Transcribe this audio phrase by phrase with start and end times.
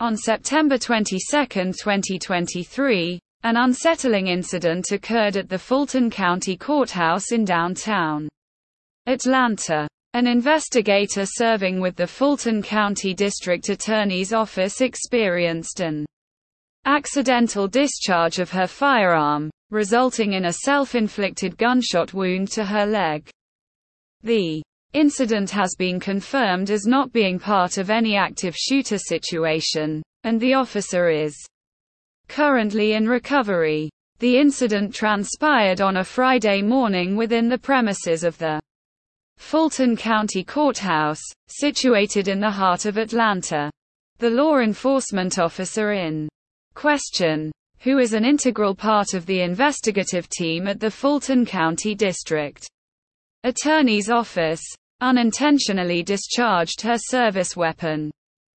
[0.00, 8.28] On September 22, 2023, an unsettling incident occurred at the Fulton County Courthouse in downtown
[9.06, 9.86] Atlanta.
[10.14, 16.04] An investigator serving with the Fulton County District Attorney's Office experienced an
[16.86, 23.30] accidental discharge of her firearm, resulting in a self-inflicted gunshot wound to her leg.
[24.22, 24.60] The
[24.94, 30.54] incident has been confirmed as not being part of any active shooter situation, and the
[30.54, 31.36] officer is
[32.28, 33.90] currently in recovery.
[34.20, 38.60] The incident transpired on a Friday morning within the premises of the
[39.36, 43.70] Fulton County Courthouse, situated in the heart of Atlanta.
[44.18, 46.28] The law enforcement officer in
[46.74, 47.50] question,
[47.80, 52.66] who is an integral part of the investigative team at the Fulton County District
[53.42, 54.62] Attorney's Office,
[55.00, 58.10] unintentionally discharged her service weapon.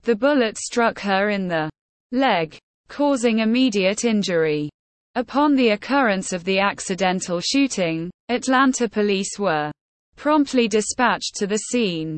[0.04, 1.70] The bullet struck her in the
[2.12, 4.70] leg, causing immediate injury.
[5.16, 9.72] Upon the occurrence of the accidental shooting, Atlanta police were
[10.16, 12.18] promptly dispatched to the scene.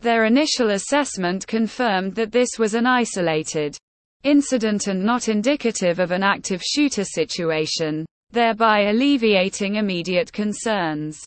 [0.00, 3.76] Their initial assessment confirmed that this was an isolated
[4.24, 11.24] incident and not indicative of an active shooter situation, thereby alleviating immediate concerns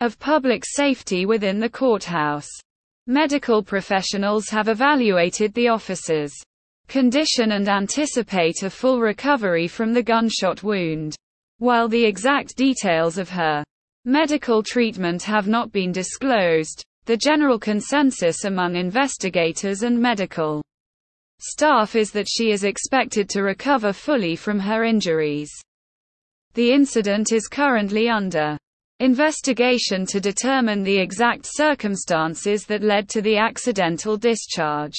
[0.00, 2.48] of public safety within the courthouse.
[3.06, 6.32] Medical professionals have evaluated the officer's
[6.86, 11.16] condition and anticipate a full recovery from the gunshot wound.
[11.58, 13.64] While the exact details of her
[14.04, 20.62] medical treatment have not been disclosed, the general consensus among investigators and medical
[21.40, 25.50] staff is that she is expected to recover fully from her injuries.
[26.54, 28.58] The incident is currently under
[29.00, 34.96] investigation to determine the exact circumstances that led to the accidental discharge.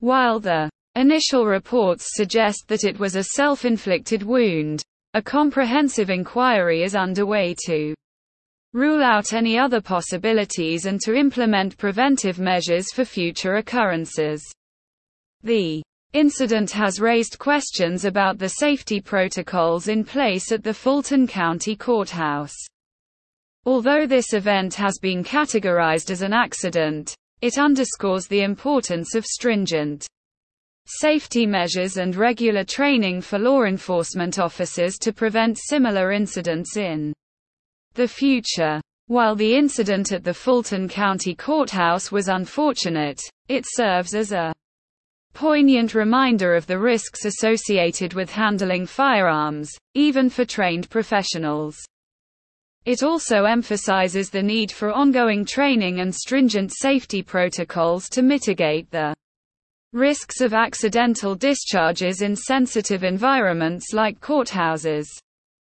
[0.00, 6.94] While the initial reports suggest that it was a self-inflicted wound, a comprehensive inquiry is
[6.94, 7.94] underway to
[8.72, 14.42] rule out any other possibilities and to implement preventive measures for future occurrences.
[15.42, 15.82] The
[16.14, 22.54] incident has raised questions about the safety protocols in place at the Fulton County Courthouse.
[23.66, 30.06] Although this event has been categorized as an accident, it underscores the importance of stringent
[30.86, 37.14] safety measures and regular training for law enforcement officers to prevent similar incidents in
[37.94, 38.80] the future.
[39.06, 44.52] While the incident at the Fulton County Courthouse was unfortunate, it serves as a
[45.32, 51.76] poignant reminder of the risks associated with handling firearms, even for trained professionals.
[52.84, 59.14] It also emphasizes the need for ongoing training and stringent safety protocols to mitigate the
[59.94, 65.06] risks of accidental discharges in sensitive environments like courthouses.